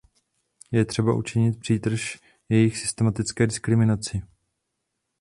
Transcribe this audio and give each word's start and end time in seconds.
Je 0.71 0.85
třeba 0.85 1.13
učinit 1.13 1.59
přítrž 1.59 2.19
jejich 2.49 2.77
systematické 2.77 3.47
diskriminaci. 3.47 4.21